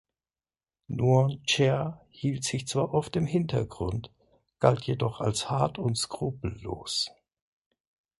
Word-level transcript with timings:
Nuon 0.87 1.43
Chea 1.45 2.01
hielt 2.09 2.43
sich 2.43 2.65
zwar 2.67 2.91
oft 2.91 3.15
im 3.17 3.27
Hintergrund, 3.27 4.11
galt 4.59 4.81
jedoch 4.85 5.21
als 5.21 5.47
hart 5.51 5.77
und 5.77 5.95
skrupellos. 5.95 7.11